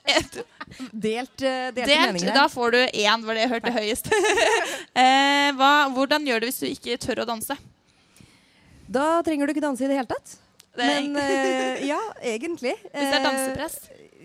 Et- 0.03 0.43
Delt, 1.07 1.39
uh, 1.41 1.72
Delt, 1.74 1.88
meninger 1.88 2.36
da 2.36 2.46
får 2.51 2.75
du 2.75 2.77
én, 2.91 3.24
var 3.24 3.39
det 3.39 3.48
jeg 3.48 3.53
hørte 3.55 3.74
høyest. 3.74 4.12
hva, 5.57 5.72
hvordan 5.96 6.27
gjør 6.27 6.43
du 6.43 6.50
hvis 6.51 6.62
du 6.62 6.67
ikke 6.69 7.00
tør 7.01 7.24
å 7.24 7.29
danse? 7.31 7.55
Da 8.89 9.22
trenger 9.25 9.48
du 9.48 9.53
ikke 9.53 9.63
danse 9.63 9.84
i 9.84 9.89
det 9.89 9.98
hele 10.00 10.10
tatt. 10.10 10.38
Det 10.77 10.86
Men 10.86 11.15
uh, 11.17 11.86
ja, 11.88 12.00
egentlig. 12.22 12.74
Hvis 12.94 13.08
det 13.10 13.13
er 13.13 13.22
Eh, 13.22 13.25
dansepress? 13.25 13.77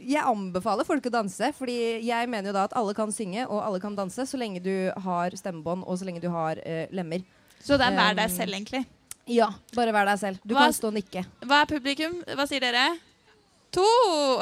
Jeg 0.02 0.24
anbefaler 0.26 0.84
folk 0.84 1.04
å 1.06 1.12
danse, 1.14 1.52
fordi 1.54 1.76
jeg 2.02 2.28
mener 2.28 2.50
jo 2.50 2.54
da 2.56 2.64
at 2.66 2.72
alle 2.78 2.94
kan 2.98 3.12
synge 3.14 3.44
og 3.46 3.60
alle 3.62 3.78
kan 3.80 3.94
danse 3.94 4.24
så 4.26 4.38
lenge 4.40 4.58
du 4.64 4.90
har 5.04 5.30
stemmebånd 5.38 5.84
og 5.86 5.98
så 6.00 6.08
lenge 6.08 6.20
du 6.24 6.26
har 6.34 6.58
uh, 6.58 6.84
lemmer. 6.90 7.22
Så 7.62 7.78
det 7.78 7.86
er 7.86 7.94
vær 7.96 8.16
deg 8.18 8.32
selv, 8.34 8.56
egentlig. 8.58 8.82
Ja, 9.30 9.52
bare 9.76 9.94
vær 9.94 10.08
deg 10.10 10.18
selv. 10.18 10.40
Du 10.42 10.56
Hva- 10.56 10.66
kan 10.66 10.74
stå 10.74 10.90
og 10.90 10.96
nikke. 10.98 11.22
Hva 11.46 11.60
er 11.62 11.70
publikum? 11.70 12.18
Hva 12.34 12.48
sier 12.50 12.64
dere? 12.64 12.88
To! 13.72 13.88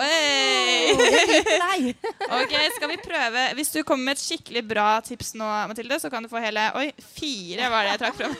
Hey! 0.00 0.94
Ok, 2.30 2.52
skal 2.74 2.90
vi 2.90 2.96
prøve 3.02 3.42
Hvis 3.58 3.70
du 3.74 3.80
kommer 3.86 4.10
med 4.10 4.18
et 4.18 4.22
skikkelig 4.22 4.62
bra 4.66 4.88
tips 5.06 5.32
nå, 5.38 5.46
Mathilde, 5.70 5.98
så 6.02 6.10
kan 6.12 6.24
du 6.24 6.30
få 6.30 6.42
hele 6.42 6.64
Oi, 6.78 6.88
fire 7.14 7.70
var 7.72 7.86
det 7.86 7.94
jeg 7.94 8.02
trakk 8.02 8.18
fram. 8.18 8.34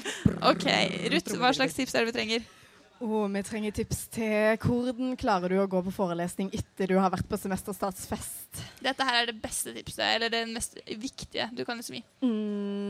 ok, 0.52 0.66
Ruth, 1.12 1.34
hva 1.40 1.50
slags 1.56 1.74
tips 1.76 1.94
er 1.94 2.04
det 2.04 2.12
vi 2.12 2.16
trenger? 2.20 2.46
Oh, 3.04 3.26
vi 3.28 3.42
trenger 3.44 3.74
tips 3.76 4.06
til 4.14 4.56
hvordan 4.62 5.18
klarer 5.20 5.52
du 5.52 5.58
å 5.60 5.66
gå 5.68 5.82
på 5.84 5.92
forelesning 5.92 6.48
etter 6.56 6.88
du 6.88 6.96
har 6.96 7.10
vært 7.12 7.26
på 7.28 7.36
semesterstatsfest. 7.42 8.62
Dette 8.80 9.04
her 9.04 9.18
er 9.18 9.28
det 9.28 9.36
beste 9.42 9.74
tipset, 9.76 10.06
eller 10.14 10.32
det 10.32 10.46
mest 10.48 10.78
viktige 10.86 11.50
du 11.52 11.60
kan 11.68 11.76
liksom 11.76 11.98
gi. 11.98 12.04
Mm, 12.24 12.85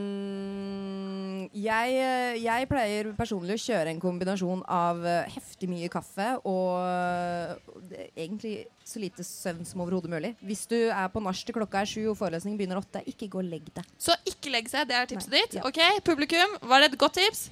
jeg, 1.57 1.93
eh, 1.97 2.37
jeg 2.43 2.67
pleier 2.69 3.09
personlig 3.17 3.57
å 3.57 3.61
kjøre 3.63 3.91
en 3.93 4.01
kombinasjon 4.01 4.63
av 4.71 5.03
eh, 5.07 5.29
heftig 5.33 5.69
mye 5.71 5.89
kaffe 5.91 6.29
og 6.47 6.77
eh, 6.83 8.07
egentlig 8.13 8.55
så 8.87 9.01
lite 9.03 9.25
søvn 9.25 9.65
som 9.67 9.81
overhodet 9.83 10.11
mulig. 10.11 10.33
Hvis 10.45 10.65
du 10.69 10.77
er 10.87 11.09
på 11.13 11.23
nach 11.23 11.43
til 11.43 11.57
klokka 11.57 11.83
er 11.83 11.89
sju 11.89 12.03
og 12.11 12.17
forelesningen 12.19 12.59
begynner 12.59 12.81
åtte, 12.81 13.03
ikke 13.09 13.29
gå 13.33 13.41
og 13.41 13.49
legg 13.51 13.69
deg. 13.75 13.87
Så 13.99 14.15
ikke 14.29 14.53
legg 14.53 14.69
seg, 14.71 14.87
det 14.89 14.97
er 14.99 15.09
tipset 15.09 15.33
Nei, 15.33 15.43
ditt. 15.45 15.59
ja. 15.59 15.67
Ok, 15.67 15.81
publikum, 16.07 16.57
var 16.69 16.83
det 16.83 16.93
et 16.93 16.99
godt 17.01 17.17
tips? 17.19 17.47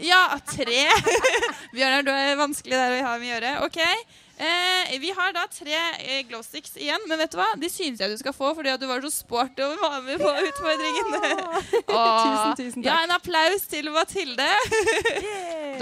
Ja, 0.00 0.38
tre. 0.48 0.86
Bjørnar, 1.74 2.04
du 2.06 2.12
er 2.14 2.38
vanskelig 2.40 2.78
der 2.78 2.94
vi 2.94 3.02
har 3.04 3.18
med 3.20 3.28
å 3.28 3.32
gjøre. 3.34 3.50
Ok, 3.66 3.80
Eh, 4.42 4.98
vi 4.98 5.12
har 5.14 5.30
da 5.36 5.44
tre 5.46 5.76
eh, 6.02 6.22
glowsticks 6.26 6.74
igjen, 6.80 7.04
men 7.06 7.20
vet 7.22 7.30
du 7.30 7.38
hva? 7.38 7.46
De 7.62 7.68
synes 7.70 8.00
jeg 8.02 8.10
du 8.10 8.18
skal 8.18 8.34
få 8.34 8.50
fordi 8.58 8.72
at 8.72 8.80
du 8.82 8.88
var 8.90 9.04
så 9.04 9.12
sporty 9.14 9.62
og 9.62 9.76
var 9.78 10.00
med 10.02 10.18
på 10.18 10.32
utfordringen. 10.48 11.12
Tusen, 11.92 12.56
tusen 12.58 12.82
takk. 12.82 12.88
Ja, 12.88 12.96
en 13.06 13.14
applaus 13.14 13.68
til 13.70 13.90
Mathilde. 13.94 14.48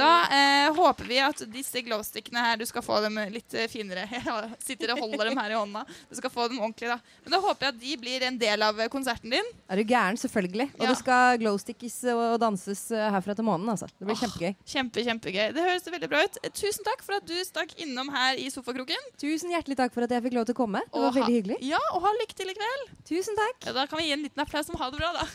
Da 0.01 0.11
eh, 0.33 0.69
håper 0.77 1.09
vi 1.11 1.19
at 1.23 1.43
disse 1.53 1.83
glowstickene 1.87 2.43
her, 2.45 2.57
du 2.61 2.67
skal 2.69 2.85
få 2.85 3.01
dem 3.05 3.19
litt 3.33 3.55
eh, 3.55 3.69
finere. 3.71 4.07
Jeg 4.11 4.51
sitter 4.65 4.95
og 4.95 5.03
holder 5.05 5.31
dem 5.31 5.39
her 5.41 5.53
i 5.55 5.59
hånda. 5.59 5.85
Du 6.11 6.17
skal 6.19 6.33
få 6.33 6.49
dem 6.51 6.61
ordentlig, 6.63 6.89
da. 6.91 6.99
Men 7.25 7.35
da 7.37 7.41
håper 7.45 7.67
jeg 7.69 7.75
at 7.75 7.81
de 7.83 7.97
blir 8.01 8.25
en 8.27 8.39
del 8.41 8.65
av 8.67 8.81
eh, 8.81 8.89
konserten 8.93 9.33
din. 9.35 9.51
Er 9.71 9.81
du 9.81 9.85
gæren? 9.89 10.19
Selvfølgelig. 10.21 10.69
Og 10.79 10.85
Ja. 10.85 10.91
det 10.93 10.99
skal 11.01 11.39
glowstickes 11.43 11.99
og 12.15 12.37
danses 12.43 12.83
eh, 12.95 13.07
herfra 13.15 13.37
til 13.39 13.47
månen. 13.47 13.69
Altså. 13.73 13.89
Det 13.99 14.09
blir 14.09 14.19
kjempegøy. 14.21 14.55
Kjempe, 14.75 15.05
kjempegøy. 15.07 15.47
Det 15.57 15.65
høres 15.67 15.89
veldig 15.95 16.11
bra 16.13 16.25
ut. 16.27 16.41
Tusen 16.57 16.87
takk 16.87 17.05
for 17.07 17.19
at 17.21 17.27
du 17.29 17.37
stakk 17.47 17.75
innom 17.85 18.11
her 18.15 18.41
i 18.41 18.49
sofakroken. 18.53 19.09
Tusen 19.21 19.53
hjertelig 19.55 19.79
takk 19.81 19.95
for 19.97 20.07
at 20.07 20.15
jeg 20.17 20.25
fikk 20.27 20.39
lov 20.39 20.49
til 20.49 20.57
å 20.57 20.61
komme. 20.63 20.83
Det 20.89 21.05
var 21.05 21.17
veldig 21.17 21.37
hyggelig. 21.39 21.59
Ja, 21.67 21.81
og 21.95 22.05
ha 22.07 22.15
lykke 22.21 22.37
til 22.39 22.53
i 22.53 22.57
kveld. 22.59 22.93
Tusen 23.11 23.39
takk. 23.39 23.69
Ja, 23.69 23.77
da 23.77 23.87
kan 23.91 24.01
vi 24.01 24.09
gi 24.09 24.15
en 24.17 24.25
liten 24.27 24.43
applaus 24.45 24.71
om 24.73 24.79
ha 24.81 24.91
det 24.93 25.01
bra, 25.03 25.13
da. 25.21 25.27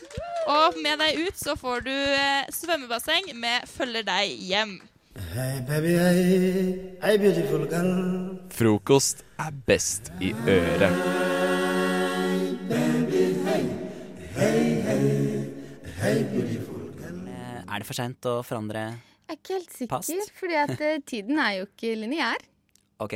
Og 0.56 0.78
med 0.86 1.00
deg 1.02 1.22
ut 1.26 1.40
så 1.42 1.56
får 1.60 1.86
du 1.86 1.94
svømmebasseng 2.54 3.32
med 3.36 3.66
'Følger 3.70 4.04
deg 4.06 4.36
hjem'. 4.50 4.55
Hey 4.56 5.60
baby, 5.68 5.98
hei. 6.00 6.20
Hei, 7.04 7.18
beautiful 7.20 7.66
girl. 7.68 7.90
Frokost 8.56 9.26
er 9.44 9.52
best 9.68 10.14
i 10.24 10.30
øret. 10.48 10.96
Eh, 17.26 17.64
Er 17.68 17.80
det 17.82 17.88
for 17.90 17.98
seint 17.98 18.28
å 18.32 18.38
forandre 18.48 18.86
Jeg 18.86 19.34
er 19.34 19.40
ikke 19.42 19.54
helt 19.58 19.76
sikker, 19.76 19.92
Past. 19.98 20.32
fordi 20.40 20.56
at 20.62 20.80
eh, 20.80 21.00
tiden 21.04 21.40
er 21.42 21.58
jo 21.60 21.68
ikke 21.68 21.92
lineær. 22.00 22.40
OK, 23.04 23.16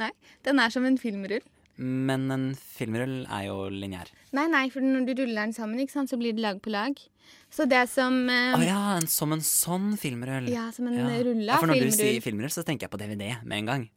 Nei, 0.00 0.10
den 0.46 0.58
er 0.64 0.72
som 0.72 0.86
en 0.88 0.96
filmrull. 0.96 1.44
Men 1.80 2.26
en 2.34 2.42
filmrull 2.58 3.22
er 3.32 3.46
jo 3.48 3.54
lineær. 3.72 4.10
Nei, 4.36 4.44
nei, 4.52 4.66
for 4.72 4.84
når 4.84 5.06
du 5.08 5.14
ruller 5.22 5.46
den 5.46 5.54
sammen, 5.56 5.80
sant, 5.88 6.10
så 6.12 6.18
blir 6.20 6.34
det 6.36 6.42
lag 6.44 6.60
på 6.62 6.72
lag. 6.74 6.98
Så 7.50 7.64
det 7.70 7.84
som 7.92 8.18
Å 8.28 8.34
eh, 8.58 8.66
ja, 8.68 8.80
en, 8.98 9.06
som 9.10 9.32
en 9.32 9.40
sånn 9.44 9.94
filmrull. 10.00 10.48
Ja, 10.52 10.68
som 10.76 10.88
en 10.90 10.98
rulla 10.98 11.54
ja, 11.54 11.58
For 11.62 11.70
når 11.70 11.80
du 11.86 11.90
sier 11.96 12.20
filmrull, 12.24 12.52
så 12.52 12.64
tenker 12.66 12.86
jeg 12.88 12.92
på 12.92 13.00
DVD 13.00 13.30
med 13.44 13.62
en 13.62 13.70
gang. 13.72 13.88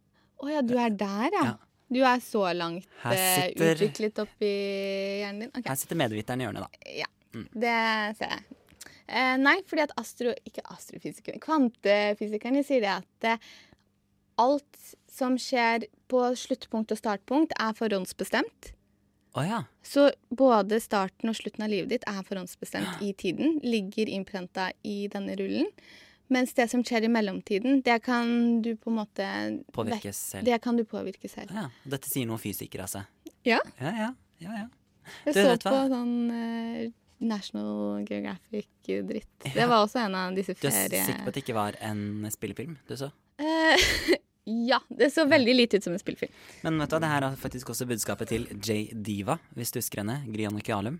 Å 0.43 0.49
ja, 0.51 0.61
du 0.65 0.73
er 0.79 0.95
der, 0.95 1.29
ja. 1.35 1.53
Du 1.93 1.99
er 2.01 2.21
så 2.25 2.45
langt 2.57 2.87
eh, 3.05 3.51
sitter- 3.51 3.75
utviklet 3.75 4.23
oppi 4.23 4.49
hjernen 5.21 5.43
din. 5.45 5.51
Okay. 5.53 5.67
Her 5.69 5.77
sitter 5.77 5.99
medviteren 5.99 6.41
i 6.41 6.47
hjørnet, 6.47 6.65
da. 6.65 6.89
Ja, 7.03 7.09
Mm. 7.33 7.47
det 7.57 7.77
ser 8.19 8.29
jeg. 8.29 8.43
Eh, 9.09 9.35
nei, 9.41 9.55
fordi 9.65 9.81
at 9.87 9.93
astro... 9.97 10.29
Ikke 10.45 10.61
astrofysikeren. 10.69 11.39
Kvantefysikerne 11.41 12.61
sier 12.65 12.83
det 12.83 12.91
at 12.93 13.27
eh, 13.31 13.47
alt 14.41 14.95
som 15.11 15.35
skjer 15.39 15.87
på 16.11 16.21
sluttpunkt 16.37 16.93
og 16.93 16.99
startpunkt, 16.99 17.53
er 17.59 17.75
forhåndsbestemt. 17.77 18.73
Oh, 19.33 19.41
ja. 19.47 19.63
Så 19.81 20.11
både 20.29 20.77
starten 20.81 21.31
og 21.31 21.37
slutten 21.37 21.65
av 21.65 21.71
livet 21.73 21.89
ditt 21.89 22.07
er 22.09 22.21
forhåndsbestemt 22.25 23.01
i 23.01 23.13
tiden. 23.17 23.59
Ligger 23.65 24.09
innprenta 24.09 24.69
i 24.85 25.07
denne 25.09 25.37
rullen. 25.39 25.69
Mens 26.33 26.53
det 26.57 26.67
som 26.71 26.83
skjer 26.85 27.05
i 27.07 27.11
mellomtiden, 27.11 27.81
det 27.85 27.99
kan 28.05 28.61
du 28.63 28.75
på 28.79 28.93
en 28.93 28.99
måte 29.01 29.27
Påvirke 29.75 30.13
selv. 30.15 30.45
Det 30.47 30.57
kan 30.63 30.77
du 30.77 30.85
påvirke 30.87 31.29
selv. 31.29 31.51
Ja, 31.53 31.67
dette 31.95 32.09
sier 32.09 32.29
noen 32.29 32.41
fysikere, 32.41 32.87
altså. 32.87 33.03
Ja. 33.45 33.59
Ja, 33.81 33.91
ja. 33.91 34.09
ja, 34.41 34.59
ja. 34.63 34.67
Jeg 35.25 35.35
Du, 35.35 35.41
så 35.41 35.57
på 35.65 35.73
hva? 35.73 35.83
sånn 35.91 36.15
uh, 36.31 36.85
National 37.27 38.05
Geographic-dritt. 38.07 39.49
Det 39.49 39.67
var 39.67 39.81
også 39.81 40.05
en 40.05 40.15
av 40.15 40.37
disse 40.37 40.55
Du 40.61 40.69
er 40.69 40.87
sikker 40.93 41.25
på 41.25 41.33
at 41.33 41.37
det 41.37 41.43
ikke 41.43 41.57
var 41.57 41.77
en 41.83 42.29
spillefilm 42.31 42.77
du 42.87 42.95
så? 43.01 43.11
Ja, 44.43 44.81
det 44.89 45.13
så 45.13 45.23
veldig 45.25 45.55
lite 45.55 45.77
ut 45.77 45.85
som 45.85 45.93
en 45.95 46.01
spillfilm. 46.01 46.31
Men 46.65 46.81
vet 46.81 46.91
du 46.91 46.99
det 46.99 47.09
her 47.11 47.25
er 47.29 47.39
faktisk 47.39 47.71
også 47.71 47.87
budskapet 47.87 48.31
til 48.33 48.47
J. 48.59 48.89
Diva, 48.91 49.37
hvis 49.55 49.71
du 49.71 49.79
husker 49.79 50.03
henne. 50.03 50.19
Grianne 50.27 50.63
Kjalum. 50.63 50.99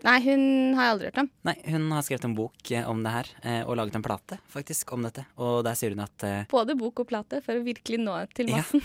Nei, 0.00 0.16
hun 0.24 0.42
har 0.78 0.86
jeg 0.86 0.92
aldri 0.94 1.08
hørt 1.10 1.18
om. 1.20 1.28
Nei, 1.44 1.54
hun 1.68 1.90
har 1.92 2.04
skrevet 2.06 2.24
en 2.24 2.36
bok 2.38 2.70
eh, 2.72 2.86
om 2.88 3.02
det 3.04 3.12
her, 3.12 3.30
eh, 3.44 3.60
og 3.66 3.76
laget 3.76 3.98
en 3.98 4.04
plate 4.04 4.38
faktisk 4.48 4.94
om 4.96 5.04
dette. 5.04 5.26
Og 5.44 5.60
der 5.66 5.76
sier 5.76 5.92
hun 5.92 6.00
at 6.06 6.24
eh, 6.24 6.46
Både 6.48 6.76
bok 6.80 7.02
og 7.04 7.10
plate 7.10 7.42
for 7.44 7.60
å 7.60 7.64
virkelig 7.66 8.00
nå 8.00 8.16
til 8.32 8.48
massen. 8.54 8.80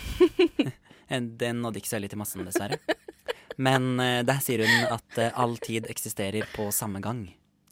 Ja. 0.59 0.73
Den 1.45 1.61
nådde 1.61 1.79
ikke 1.79 1.91
så 1.93 1.99
veldig 1.99 2.11
til 2.11 2.19
massen, 2.19 2.47
dessverre. 2.49 2.81
Men 3.61 3.93
der 4.27 4.39
sier 4.43 4.65
hun 4.65 4.87
at 4.89 5.19
all 5.37 5.53
tid 5.63 5.85
eksisterer 5.87 6.43
på 6.51 6.65
samme 6.75 6.99
gang. 6.99 7.21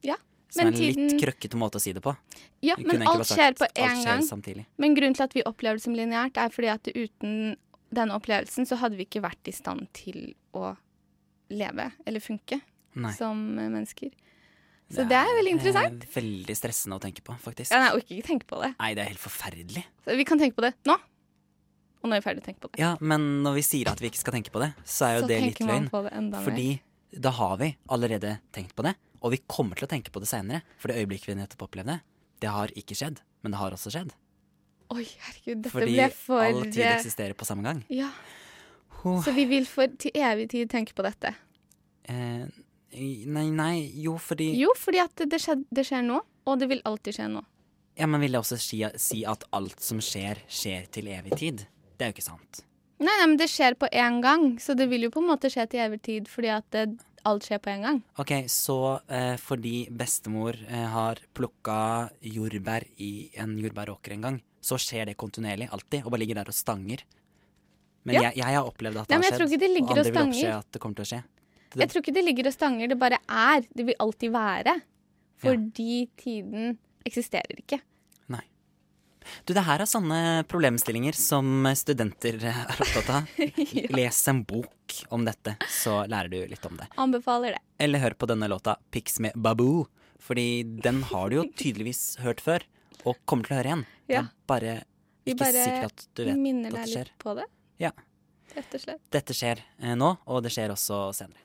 Ja, 0.05 0.15
Som 0.53 0.67
er 0.67 0.69
en 0.69 0.73
en 0.73 0.79
litt 0.79 0.95
tiden 0.95 1.19
krøkkete 1.21 1.57
måte 1.57 1.79
å 1.79 1.83
si 1.83 1.93
det 1.95 2.03
på. 2.05 2.13
Ja, 2.61 2.77
men 2.77 3.01
alt 3.09 3.27
skjer 3.29 3.55
på 3.57 3.67
én 3.73 4.03
gang. 4.05 4.21
samtidig. 4.25 4.65
Men 4.77 4.95
grunnen 4.97 5.17
til 5.17 5.25
at 5.25 5.33
vi 5.33 5.43
opplever 5.49 5.81
det 5.81 5.85
som 5.85 5.95
lineært, 5.97 6.37
er 6.37 6.53
fordi 6.53 6.69
at 6.73 6.89
uten 6.93 7.55
denne 7.93 8.17
opplevelsen 8.17 8.67
så 8.69 8.77
hadde 8.81 8.97
vi 8.97 9.07
ikke 9.07 9.21
vært 9.23 9.49
i 9.49 9.53
stand 9.55 9.87
til 9.97 10.33
å 10.53 10.75
leve 11.53 11.91
eller 12.05 12.23
funke 12.23 12.59
Nei. 12.95 13.13
som 13.17 13.41
eh, 13.57 13.69
mennesker. 13.69 14.13
Så 14.93 15.05
det 15.09 15.17
er 15.17 15.31
veldig 15.39 15.55
interessant. 15.55 16.03
Er 16.05 16.13
veldig 16.13 16.55
stressende 16.57 16.99
å 16.99 17.01
tenke 17.01 17.23
på, 17.25 17.33
faktisk. 17.41 17.71
Ja, 17.73 17.79
nei, 17.81 17.89
jeg 17.89 18.01
orker 18.01 18.17
ikke 18.19 18.27
tenke 18.27 18.49
på 18.49 18.59
det. 18.61 18.69
Nei, 18.77 18.91
det 18.93 19.03
er 19.03 19.09
helt 19.09 19.23
forferdelig. 19.23 19.83
Så 20.05 20.17
vi 20.19 20.25
kan 20.29 20.41
tenke 20.41 20.57
på 20.59 20.65
det 20.65 20.73
nå. 20.85 20.97
Og 22.03 22.11
nå 22.11 22.17
er 22.17 22.21
vi 22.21 22.25
ferdig 22.27 22.43
å 22.43 22.45
tenke 22.45 22.61
på 22.65 22.69
det. 22.69 22.81
Ja, 22.83 22.91
men 22.99 23.25
når 23.45 23.57
vi 23.57 23.63
sier 23.65 23.89
at 23.89 24.01
vi 24.03 24.11
ikke 24.11 24.21
skal 24.21 24.35
tenke 24.35 24.51
på 24.53 24.61
det, 24.61 24.73
så 24.83 25.07
er 25.07 25.15
jo 25.15 25.23
Så 25.23 25.29
det 25.31 25.39
litt 25.45 25.61
løgn. 25.63 25.87
det. 25.87 26.41
Fordi 26.43 26.67
da 27.23 27.31
har 27.39 27.57
vi 27.61 27.69
allerede 27.95 28.35
tenkt 28.53 28.75
på 28.75 28.83
det, 28.85 28.93
og 29.23 29.33
vi 29.33 29.39
kommer 29.47 29.79
til 29.79 29.87
å 29.87 29.91
tenke 29.91 30.11
på 30.13 30.21
det 30.23 30.29
seinere. 30.29 30.63
For 30.81 30.91
det 30.91 30.99
øyeblikket 31.01 31.31
vi 31.31 31.37
nettopp 31.39 31.69
opplevde, 31.69 32.01
det 32.43 32.51
har 32.51 32.73
ikke 32.79 32.97
skjedd, 32.99 33.21
men 33.43 33.55
det 33.55 33.61
har 33.61 33.75
også 33.75 33.93
skjedd. 33.93 34.11
Oi, 34.93 35.05
herregud, 35.05 35.63
dette 35.63 35.71
Fordi 35.73 35.95
ble 35.95 36.09
for 36.13 36.43
all 36.43 36.65
tid 36.67 36.83
eh, 36.83 36.97
eksisterer 36.97 37.37
på 37.37 37.47
samme 37.47 37.65
gang. 37.65 37.79
Ja. 37.93 38.11
Så 39.03 39.33
vi 39.35 39.47
vil 39.49 39.65
for 39.67 39.91
til 39.99 40.13
evig 40.15 40.49
tid 40.53 40.69
tenke 40.71 40.95
på 40.95 41.03
dette. 41.03 41.33
Eh, 42.07 42.45
nei, 43.31 43.47
nei, 43.55 43.73
jo, 44.03 44.17
fordi 44.21 44.51
Jo, 44.59 44.71
fordi 44.79 45.01
at 45.03 45.25
det, 45.27 45.39
skjed, 45.43 45.65
det 45.73 45.87
skjer 45.87 46.05
nå, 46.05 46.19
og 46.47 46.59
det 46.59 46.69
vil 46.71 46.83
alltid 46.87 47.17
skje 47.17 47.31
nå. 47.31 47.41
Ja, 47.99 48.07
men 48.09 48.23
vil 48.23 48.33
jeg 48.33 48.41
også 48.41 48.59
si, 48.59 48.81
si 48.99 49.23
at 49.29 49.43
alt 49.53 49.81
som 49.83 49.99
skjer, 50.03 50.41
skjer 50.49 50.87
til 50.93 51.09
evig 51.13 51.35
tid? 51.39 51.65
Det 51.93 52.05
er 52.05 52.11
jo 52.11 52.17
ikke 52.17 52.25
sant. 52.25 52.63
Nei, 53.03 53.11
nei, 53.11 53.27
men 53.27 53.39
det 53.39 53.49
skjer 53.51 53.75
på 53.79 53.89
én 53.91 54.21
gang, 54.23 54.53
så 54.61 54.75
det 54.77 54.87
vil 54.91 55.07
jo 55.07 55.11
på 55.13 55.21
en 55.23 55.29
måte 55.33 55.51
skje 55.51 55.65
til 55.71 55.83
evig 55.83 55.99
tid 56.05 56.29
fordi 56.31 56.53
at 56.53 56.67
det, 56.75 56.85
alt 57.25 57.47
skjer 57.47 57.59
på 57.63 57.71
en 57.73 57.85
gang. 57.87 57.99
Ok, 58.19 58.31
så 58.51 58.77
eh, 59.07 59.35
fordi 59.41 59.87
bestemor 59.91 60.57
eh, 60.67 60.87
har 60.93 61.21
plukka 61.35 61.77
jordbær 62.21 62.85
i 63.03 63.29
en 63.39 63.55
jordbæråker 63.61 64.15
en 64.17 64.25
gang, 64.27 64.39
så 64.63 64.77
skjer 64.79 65.09
det 65.11 65.17
kontinuerlig, 65.19 65.69
alltid, 65.71 66.03
og 66.05 66.11
bare 66.13 66.23
ligger 66.23 66.41
der 66.41 66.51
og 66.51 66.57
stanger. 66.57 67.03
Men 68.03 68.15
Ja. 68.15 68.21
jeg, 68.27 68.37
jeg 68.41 68.55
har 68.57 68.67
opplevd 68.67 68.97
at 68.99 69.07
det 69.07 69.15
Nei, 69.15 69.23
har 69.23 69.23
skjedd, 69.23 69.59
det 69.59 69.69
og 69.69 69.89
andre 69.89 70.01
og 70.01 70.05
vil 70.05 70.21
oppse 70.27 70.53
at 70.57 70.71
det 70.71 70.81
kommer 70.83 70.95
til 70.99 71.05
å 71.05 71.11
skje. 71.13 71.21
Jeg 71.79 71.89
tror 71.89 72.03
ikke 72.03 72.13
det 72.13 72.23
ligger 72.25 72.47
og 72.49 72.53
stanger, 72.53 72.87
det 72.91 72.99
bare 72.99 73.17
er. 73.27 73.63
Det 73.73 73.85
vil 73.87 73.95
alltid 74.03 74.33
være. 74.33 74.75
Fordi 75.43 75.95
tiden 76.19 76.77
eksisterer 77.07 77.57
ikke. 77.63 77.79
Du, 79.45 79.53
det 79.53 79.63
her 79.65 79.81
er 79.83 79.89
sånne 79.89 80.19
problemstillinger 80.51 81.15
som 81.17 81.65
studenter 81.77 82.37
er 82.51 82.61
opptatt 82.79 83.09
av. 83.09 83.33
Les 83.97 84.21
en 84.31 84.43
bok 84.47 84.97
om 85.13 85.25
dette, 85.27 85.55
så 85.71 86.01
lærer 86.09 86.29
du 86.33 86.37
litt 86.51 86.65
om 86.69 86.77
det. 86.79 86.87
Anbefaler 87.01 87.55
det. 87.57 87.61
Eller 87.83 87.99
hør 88.03 88.15
på 88.19 88.29
denne 88.29 88.47
låta 88.51 88.77
Pics 88.93 89.19
med 89.23 89.35
Baboo, 89.35 89.85
fordi 90.23 90.63
den 90.83 91.01
har 91.11 91.29
du 91.29 91.37
jo 91.41 91.45
tydeligvis 91.59 92.17
hørt 92.23 92.41
før, 92.43 92.63
og 93.03 93.17
kommer 93.27 93.47
til 93.49 93.55
å 93.55 93.61
høre 93.61 93.71
igjen. 93.73 93.85
Det 94.07 94.17
Ja. 94.17 94.21
er 94.27 94.47
bare 94.47 94.71
ikke 95.25 95.39
bare 95.39 95.61
sikkert 95.63 95.85
at 95.93 96.07
du 96.19 96.23
vet 96.27 96.37
minner 96.37 96.69
at 96.69 96.75
deg 96.75 96.83
det 96.83 96.91
skjer. 96.93 97.09
litt 97.13 97.23
på 97.23 97.35
det, 97.39 97.45
Ja. 97.79 97.91
rett 98.55 98.75
og 98.75 98.81
slett. 98.83 99.01
Dette 99.15 99.33
skjer 99.33 99.61
eh, 99.79 99.95
nå, 99.95 100.17
og 100.27 100.43
det 100.43 100.51
skjer 100.51 100.73
også 100.75 100.97
senere. 101.15 101.39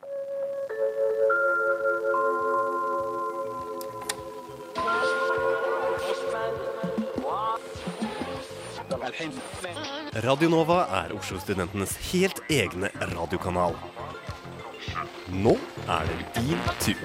Radio 9.18 10.48
Nova 10.48 10.84
er 10.94 11.10
Oslo-studentenes 11.16 11.96
helt 12.12 12.38
egne 12.54 12.86
radiokanal. 13.10 13.74
Nå 15.34 15.56
er 15.90 16.06
det 16.06 16.18
din 16.36 16.60
tur. 16.78 17.00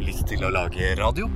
Lyst 0.00 0.24
til 0.32 0.48
å 0.48 0.52
lage 0.54 0.94
radio? 0.96 1.28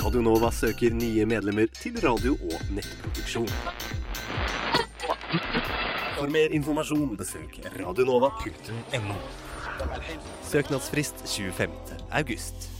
Radio 0.00 0.24
Nova 0.24 0.48
søker 0.48 0.96
nye 0.96 1.28
medlemmer 1.28 1.68
til 1.76 2.00
radio- 2.00 2.38
og 2.48 2.72
nettproduksjon. 2.72 3.52
For 6.20 6.28
mer 6.28 6.52
informasjon 6.52 7.14
besøk 7.16 7.54
radionova.no. 7.80 9.14
Søknadsfrist 10.44 11.22
25. 11.24 11.70
august. 12.12 12.79